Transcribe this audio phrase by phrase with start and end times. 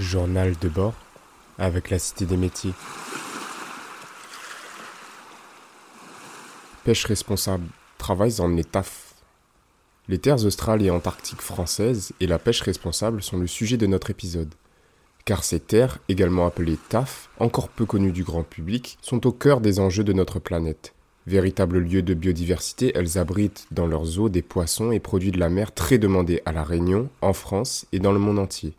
[0.00, 0.94] Journal de bord
[1.56, 2.72] avec la Cité des métiers.
[6.82, 7.68] Pêche responsable.
[7.96, 9.14] Travail en étaf.
[10.08, 14.10] Les terres australes et antarctiques françaises et la pêche responsable sont le sujet de notre
[14.10, 14.52] épisode.
[15.24, 19.60] Car ces terres, également appelées TAF, encore peu connues du grand public, sont au cœur
[19.60, 20.92] des enjeux de notre planète.
[21.28, 25.50] Véritables lieux de biodiversité, elles abritent dans leurs eaux des poissons et produits de la
[25.50, 28.74] mer très demandés à La Réunion, en France et dans le monde entier.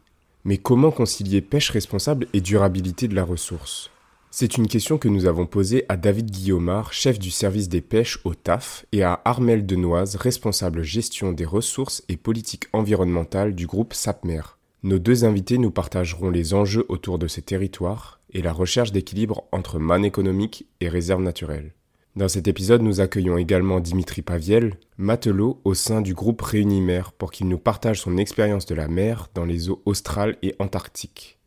[0.47, 3.89] Mais comment concilier pêche responsable et durabilité de la ressource?
[4.29, 8.19] C'est une question que nous avons posée à David Guillaumard, chef du service des pêches
[8.25, 13.95] au TAF, et à Armel Denoise, responsable gestion des ressources et politique environnementale du groupe
[13.95, 14.41] SAPMER.
[14.83, 19.45] Nos deux invités nous partageront les enjeux autour de ces territoires et la recherche d'équilibre
[19.51, 21.73] entre manne économique et réserve naturelle.
[22.15, 27.29] Dans cet épisode, nous accueillons également Dimitri Paviel, matelot au sein du groupe Réunimer, pour
[27.29, 31.37] qu'il nous partage son expérience de la mer dans les eaux australes et antarctiques.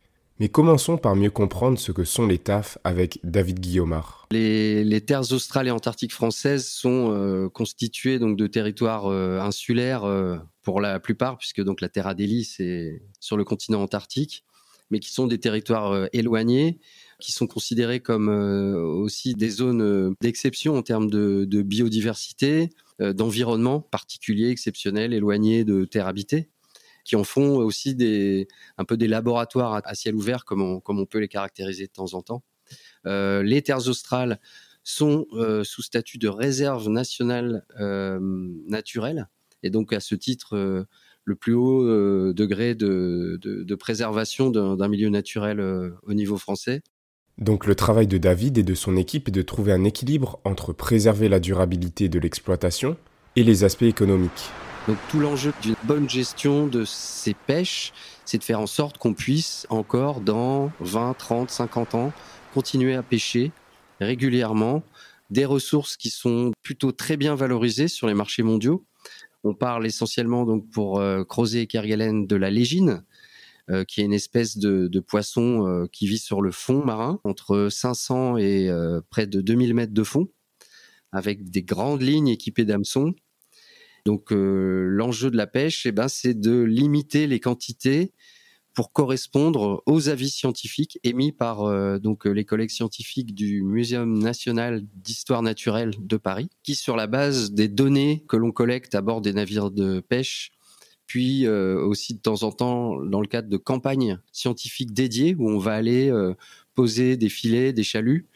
[0.41, 4.27] Mais commençons par mieux comprendre ce que sont les TAF avec David Guillaumard.
[4.31, 10.37] Les, terres australes et antarctiques françaises sont euh, constituées donc de territoires euh, insulaires euh,
[10.63, 14.45] pour la plupart, puisque donc la Terre Adélie c'est sur le continent antarctique,
[14.91, 16.79] mais qui sont des territoires éloignés
[17.21, 23.13] qui sont considérées comme euh, aussi des zones euh, d'exception en termes de, biodiversité, euh,
[23.13, 26.49] d'environnement particulier, exceptionnel, éloigné de terres habitées
[27.05, 27.97] qui en font aussi
[28.77, 32.21] un peu des laboratoires à, ciel ouvert, comme on, peut les caractériser de temps en
[32.21, 32.43] temps.
[33.07, 34.39] les terres australes
[34.85, 35.27] sont
[35.65, 37.65] sous statut de réserve nationale
[38.67, 39.31] naturelle,
[39.63, 40.87] et donc à ce titre,
[41.25, 45.63] le plus haut degré de, de préservation d'un milieu naturel
[46.03, 46.83] au niveau français.
[47.39, 50.73] Donc le travail de David et de son équipe est de trouver un équilibre entre
[50.73, 52.97] préserver la durabilité de l'exploitation
[53.37, 54.51] et les aspects économiques.
[54.89, 57.93] Donc tout l'enjeu d'une bonne gestion de ces pêches,
[58.25, 62.13] c'est de faire en sorte qu'on puisse encore dans 20, 30, 50 ans
[62.55, 63.53] continuer à pêcher
[64.01, 64.83] régulièrement
[65.31, 68.85] des ressources qui sont plutôt très bien valorisées sur les marchés mondiaux.
[69.45, 73.05] On parle essentiellement donc pour euh, Crozet et Kerguelen de la légine,
[73.71, 77.69] euh, qui est une espèce de, poisson euh, qui vit sur le fond marin, entre
[77.71, 80.29] 500 et euh, près de 2000 mètres de fond,
[81.13, 83.15] avec des grandes lignes équipées d'hameçons.
[84.07, 88.15] Donc l'enjeu de la pêche, eh ben, c'est de limiter les quantités
[88.73, 95.43] pour correspondre aux avis scientifiques émis par donc les collègues scientifiques du Muséum national d'histoire
[95.43, 99.35] naturelle de Paris, qui sur la base des données que l'on collecte à bord des
[99.35, 100.53] navires de pêche
[101.09, 105.51] puis euh, aussi de temps en temps dans le cadre de campagnes scientifiques dédiées où
[105.51, 106.35] on va aller euh,
[106.77, 108.29] poser des filets, des chaluts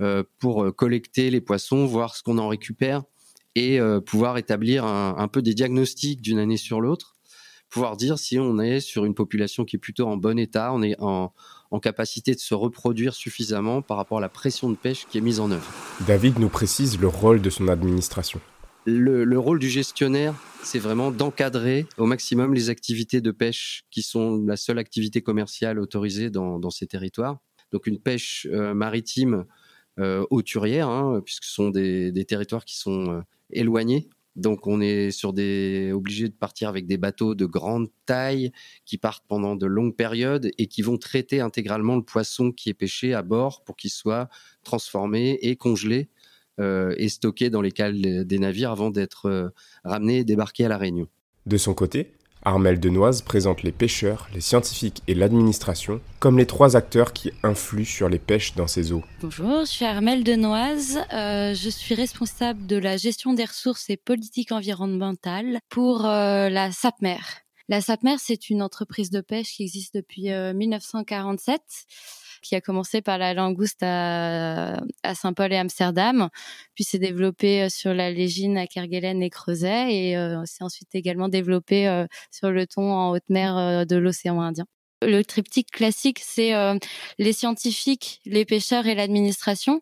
[0.00, 3.02] euh, pour collecter les poissons, voir ce qu'on en récupère
[3.56, 7.16] et pouvoir établir un, peu des diagnostics d'une année sur l'autre,
[7.68, 10.82] pouvoir dire si on est sur une population qui est plutôt en bon état, on
[10.82, 11.32] est en,
[11.72, 15.20] en capacité de se reproduire suffisamment par rapport à la pression de pêche qui est
[15.20, 15.66] mise en œuvre.
[16.06, 18.40] David nous précise le rôle de son administration.
[18.86, 24.44] Le, rôle du gestionnaire, c'est vraiment d'encadrer au maximum les activités de pêche qui sont
[24.46, 27.38] la seule activité commerciale autorisée dans, ces territoires.
[27.72, 29.44] Donc une pêche euh, maritime
[29.98, 34.08] euh, hauturière, hein, puisque ce sont des, territoires qui sont euh, éloignés.
[34.36, 38.52] Donc on est sur des obligé de partir avec des bateaux de grande taille
[38.84, 42.74] qui partent pendant de longues périodes et qui vont traiter intégralement le poisson qui est
[42.74, 44.28] pêché à bord pour qu'il soit
[44.62, 46.19] transformé et congelé euh,
[46.60, 49.50] et stocké dans les cales des navires avant d'être euh,
[49.84, 51.08] ramené et débarqué à La Réunion.
[51.46, 52.12] De son côté,
[52.42, 57.84] Armel Denoise présente les pêcheurs, les scientifiques et l'administration comme les trois acteurs qui influent
[57.84, 59.02] sur les pêches dans ces eaux.
[59.20, 60.98] Bonjour, je suis Armel Denoise.
[61.12, 67.18] Euh, je suis responsable de la gestion des ressources et politique environnementale pour la SAPMER.
[67.68, 71.60] La SAPMER, c'est une entreprise de pêche qui existe depuis 1947
[72.42, 74.80] qui a commencé par la langouste à,
[75.14, 76.28] Saint-Paul et Amsterdam,
[76.74, 80.94] puis s'est développé euh, sur la légine à Kerguelen et Creuset, et euh, s'est ensuite
[80.94, 84.66] également développé euh, sur le thon en haute mer de l'océan Indien.
[85.02, 86.52] Le triptyque classique, c'est
[87.18, 89.80] les scientifiques, les pêcheurs et l'administration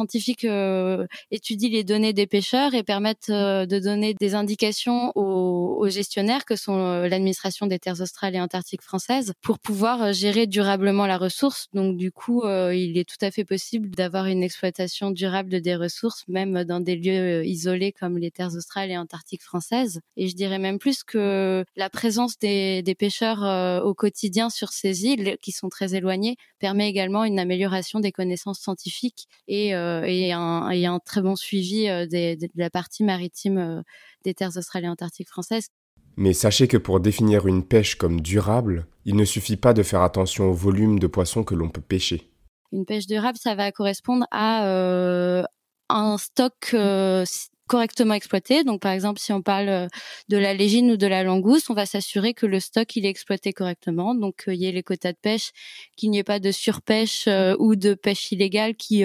[0.00, 5.88] scientifiques euh, étudient les données des pêcheurs et permettent euh, de donner des indications aux,
[5.88, 11.06] gestionnaires que sont euh, l'administration des terres australes et antarctiques françaises pour pouvoir gérer durablement
[11.06, 11.66] la ressource.
[11.74, 16.24] Donc du coup, il est tout à fait possible d'avoir une exploitation durable des ressources,
[16.28, 20.00] même dans des lieux isolés comme les terres australes et antarctiques françaises.
[20.16, 25.04] Et je dirais même plus que la présence des, des pêcheurs au quotidien sur ces
[25.04, 30.32] îles qui sont très éloignées permet également une amélioration des connaissances scientifiques et euh, et,
[30.32, 33.82] un, un très bon suivi euh, de la partie maritime euh,
[34.24, 35.68] des terres australes et antarctiques françaises.
[36.16, 40.02] Mais sachez que pour définir une pêche comme durable, il ne suffit pas de faire
[40.02, 42.30] attention au volume de poissons que l'on peut pêcher.
[42.72, 45.42] Une pêche durable, ça va correspondre à euh,
[45.88, 47.24] un stock euh,
[47.70, 48.64] correctement exploité.
[48.64, 49.86] Donc, par exemple, si on parle euh,
[50.28, 53.08] de la légine ou de la langouste, on va s'assurer que le stock il est
[53.08, 54.16] exploité correctement.
[54.16, 55.52] Donc, il y ait les quotas de pêche,
[55.96, 57.28] qu'il n'y ait pas de surpêche
[57.58, 59.04] ou de pêche illégale qui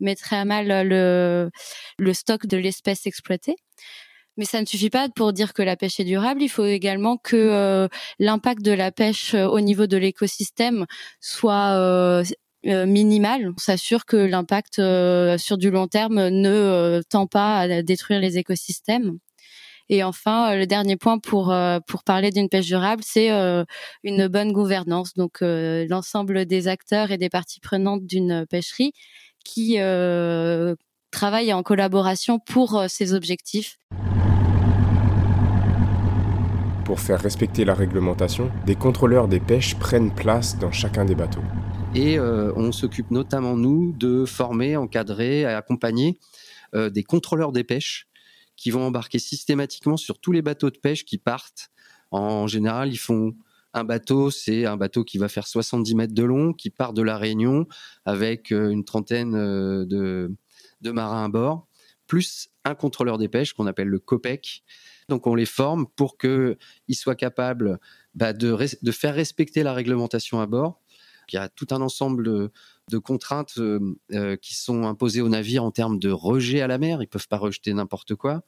[0.00, 1.50] mettrait à mal le,
[2.12, 3.56] stock de l'espèce exploitée.
[4.36, 6.42] Mais ça ne suffit pas pour dire que la pêche est durable.
[6.42, 7.88] Il faut également que euh,
[8.18, 10.86] l'impact de la pêche euh, au niveau de l'écosystème
[11.20, 12.22] soit
[12.66, 13.52] euh, minimal.
[13.56, 14.76] On s'assure que l'impact
[15.38, 19.18] sur du long terme ne tend pas à détruire les écosystèmes.
[19.88, 21.54] Et enfin, le dernier point pour
[21.86, 23.30] pour parler d'une pêche durable, c'est
[24.02, 25.14] une bonne gouvernance.
[25.14, 28.92] Donc l'ensemble des acteurs et des parties prenantes d'une pêcherie
[29.44, 29.78] qui
[31.12, 33.78] travaillent en collaboration pour ces objectifs.
[36.86, 41.42] Pour faire respecter la réglementation, des contrôleurs des pêches prennent place dans chacun des bateaux.
[41.96, 46.18] Et euh, on s'occupe notamment, nous, de former, encadrer, accompagner
[46.74, 48.06] euh, des contrôleurs des pêches
[48.54, 51.70] qui vont embarquer systématiquement sur tous les bateaux de pêche qui partent.
[52.10, 53.34] En général, ils font
[53.72, 57.00] un bateau, c'est un bateau qui va faire 70 mètres de long, qui part de
[57.00, 57.66] la Réunion
[58.04, 60.36] avec euh, une trentaine de,
[60.82, 61.66] de marins à bord,
[62.06, 64.64] plus un contrôleur des pêches qu'on appelle le COPEC,
[65.08, 66.56] donc on les forme pour qu'ils
[66.90, 67.78] soient capables
[68.14, 68.56] bah, de,
[68.90, 70.80] faire respecter la réglementation à bord.
[71.32, 72.50] Il y a tout un ensemble
[72.90, 76.78] de, contraintes euh, euh, qui sont imposées aux navires en termes de rejet à la
[76.78, 77.02] mer.
[77.02, 78.42] Ils peuvent pas rejeter n'importe quoi.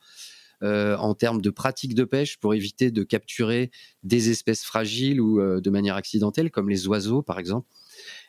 [0.64, 3.70] Euh, en termes de pratiques de pêche pour éviter de capturer
[4.02, 7.68] des espèces fragiles ou de manière accidentelle, comme les oiseaux par exemple.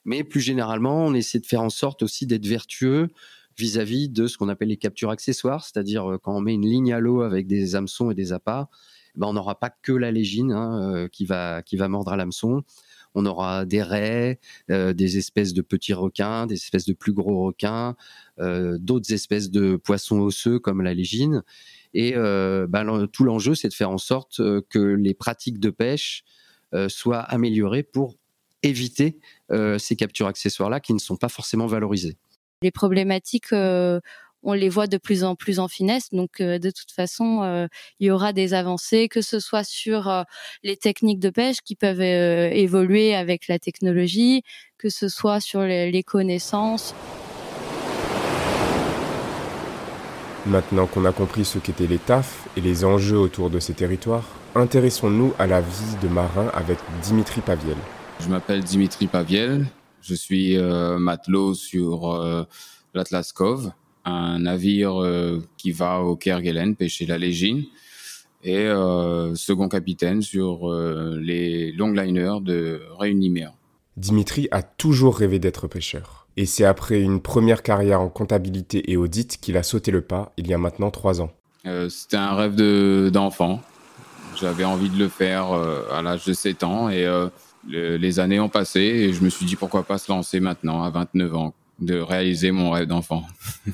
[0.06, 3.10] Mais plus généralement, on essaie de faire en sorte aussi d'être vertueux
[3.60, 6.94] vis-à-vis de ce qu'on appelle les captures accessoires, c'est-à-dire euh, quand on met une ligne
[6.94, 8.69] à l'eau avec des hameçons et des appâts,
[9.16, 12.63] ben on n'aura pas que la légine hein, euh, qui va mordre à l'hameçon.
[13.15, 14.39] On aura des raies,
[14.69, 17.95] euh, des espèces de petits requins, des espèces de plus gros requins,
[18.38, 21.44] d'autres espèces de poissons osseux comme la légine.
[21.94, 24.38] Et ben, tout l'enjeu, c'est de faire en sorte
[24.69, 26.23] que les pratiques de pêche
[26.88, 28.15] soient améliorées pour
[28.63, 29.19] éviter
[29.77, 32.17] ces captures accessoires-là qui ne sont pas forcément valorisées.
[32.61, 34.01] Les problématiques, euh,
[34.44, 36.09] on les voit de plus en plus en finesse.
[36.12, 37.68] Donc, euh, de toute façon, euh,
[38.00, 40.25] il y aura des avancées, que ce soit sur
[40.63, 44.44] les techniques de pêche qui peuvent évoluer avec la technologie,
[44.77, 46.95] que ce soit sur les, connaissances.
[50.45, 54.25] Maintenant qu'on a compris ce qu'étaient les TAF et les enjeux autour de ces territoires,
[54.56, 57.77] intéressons-nous à la vie de marin avec Dimitri Paviel.
[58.19, 59.65] Je m'appelle Dimitri Paviel,
[60.01, 62.44] je suis euh, matelot sur euh,
[62.94, 63.71] l'Atlas Cove,
[64.09, 67.65] un navire euh, qui va au Kerguelen pêcher la légine,
[68.41, 68.69] et
[69.35, 73.50] second capitaine sur les longliners de Réunimer.
[73.97, 76.29] Dimitri a toujours rêvé d'être pêcheur.
[76.38, 80.31] Et c'est après une première carrière en comptabilité et audit qu'il a sauté le pas
[80.38, 81.31] il y a maintenant trois ans.
[81.89, 82.56] C'était un rêve
[83.11, 83.61] d'enfant.
[84.39, 85.51] J'avais envie de le faire
[85.91, 87.06] à l'âge de 7 ans et
[87.67, 90.89] les années ont passé et je me suis dit pourquoi pas se lancer maintenant à
[90.91, 93.24] 29 ans de réaliser mon rêve d'enfant.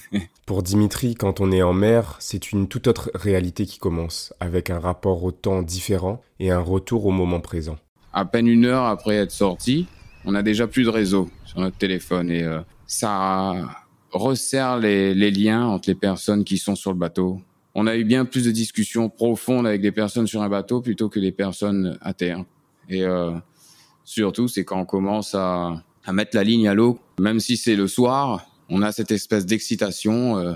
[0.46, 4.69] Pour Dimitri, quand on est en mer, c'est une toute autre réalité qui commence, avec
[4.69, 7.78] un rapport au temps différent et un retour au moment présent.
[8.13, 9.88] À peine une heure après être sorti,
[10.24, 13.54] on a déjà plus de réseau sur notre téléphone et euh, ça
[14.12, 17.42] resserre les, les, liens entre les personnes qui sont sur le bateau.
[17.74, 21.09] On a eu bien plus de discussions profondes avec des personnes sur un bateau plutôt
[21.09, 22.45] que des personnes à terre.
[22.88, 23.31] Et euh,
[24.06, 27.76] Surtout, c'est quand on commence à, à mettre la ligne à l'eau, même si c'est
[27.76, 30.56] le soir, on a cette espèce d'excitation euh,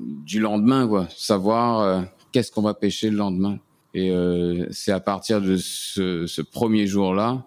[0.00, 1.08] du lendemain, quoi.
[1.16, 3.58] Savoir euh, qu'est-ce qu'on va pêcher le lendemain.
[3.94, 7.42] Et euh, c'est à partir de ce, ce premier jour-là,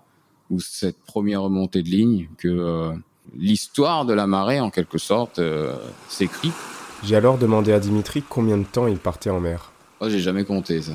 [0.50, 2.94] ou cette première remontée de ligne, que euh,
[3.36, 5.76] l'histoire de la marée, en quelque sorte, euh,
[6.10, 6.52] s'écrit.
[7.04, 9.72] J'ai alors demandé à Dimitri combien de temps il partait en mer.
[10.02, 10.94] Oh, j'ai jamais compté ça.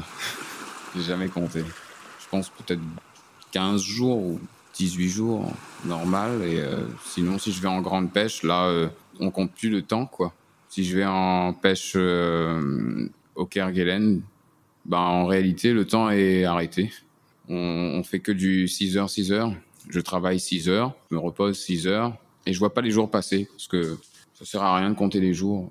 [0.97, 1.61] j'ai jamais compté.
[1.61, 2.83] Je pense peut-être
[3.53, 4.41] 15 jours ou
[4.77, 5.53] 18 jours
[5.85, 6.43] normal.
[6.45, 8.89] Et euh, sinon, si je vais en grande pêche, là, euh,
[9.21, 10.33] on compte plus le temps, quoi.
[10.69, 14.21] Si je vais en pêche euh, au Kerguelen,
[14.85, 16.93] ben, en réalité, le temps est arrêté.
[17.49, 17.55] On,
[17.95, 19.53] on fait que du 6 heures, 6 heures.
[19.89, 23.09] Je travaille 6 heures, je me repose 6 heures et je vois pas les jours
[23.09, 23.97] passer parce que
[24.35, 25.71] ça sert à rien de compter les jours.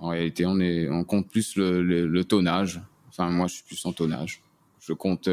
[0.00, 2.80] En réalité, on est, on compte plus le, le, tonnage.
[3.08, 4.40] Enfin, moi, je suis plus en tonnage.
[4.80, 5.28] Je compte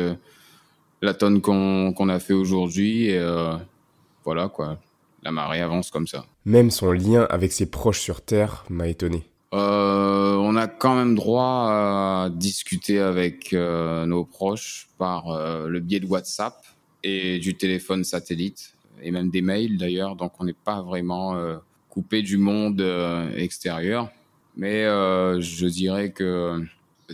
[1.01, 3.07] la tonne qu'on a fait aujourd'hui.
[3.07, 3.55] Et euh,
[4.25, 4.77] voilà, quoi.
[5.23, 6.25] La marée avance comme ça.
[6.45, 9.23] Même son lien avec ses proches sur Terre m'a étonné.
[9.53, 15.81] euh, On a quand même droit à discuter avec euh, nos proches par euh, le
[15.81, 16.55] biais de WhatsApp
[17.03, 20.15] et du téléphone satellite et même des mails d'ailleurs.
[20.15, 21.57] Donc on n'est pas vraiment euh,
[21.89, 24.09] coupé du monde euh, extérieur.
[24.55, 26.61] Mais euh, je dirais que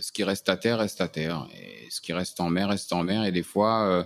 [0.00, 2.92] ce qui reste à terre reste à terre et ce qui reste en mer reste
[2.92, 3.24] en mer.
[3.24, 4.04] Et des fois, euh,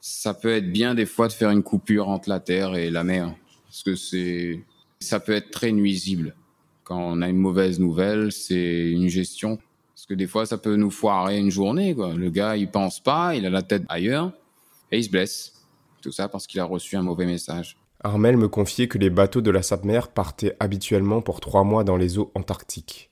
[0.00, 3.04] ça peut être bien des fois de faire une coupure entre la terre et la
[3.04, 3.34] mer
[3.66, 4.64] parce que c'est
[5.00, 6.34] ça peut être très nuisible.
[6.84, 9.58] Quand on a une mauvaise nouvelle, c'est une gestion
[9.94, 12.14] parce que des fois ça peut nous foirer une journée quoi.
[12.14, 14.32] Le gars, il pense pas, il a la tête ailleurs
[14.90, 15.52] et il se blesse.
[16.02, 17.76] Tout ça parce qu'il a reçu un mauvais message.
[18.02, 21.96] Armel me confiait que les bateaux de la Sapmer partaient habituellement pour trois mois dans
[21.96, 23.07] les eaux antarctiques.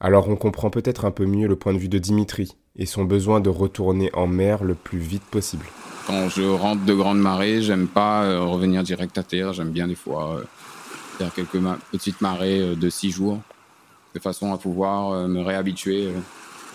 [0.00, 3.04] Alors on comprend peut-être un peu mieux le point de vue de Dimitri et son
[3.04, 5.66] besoin de retourner en mer le plus vite possible.
[6.06, 9.52] Quand je rentre de grande marée, j'aime pas euh, revenir direct à terre.
[9.52, 10.44] J'aime bien des fois euh,
[11.18, 13.40] faire quelques ma- petites marées euh, de six jours,
[14.14, 16.10] de façon à pouvoir me réhabituer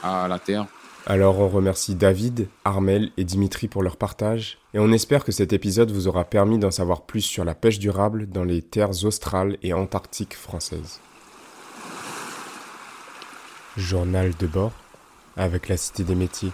[0.03, 0.67] à la terre.
[1.05, 5.51] Alors on remercie David, Armel et Dimitri pour leur partage, et on espère que cet
[5.51, 9.57] épisode vous aura permis d'en savoir plus sur la pêche durable dans les terres australes
[9.63, 10.99] et antarctiques françaises.
[13.77, 14.71] Journal de bord
[15.35, 16.51] avec la Cité des métiers.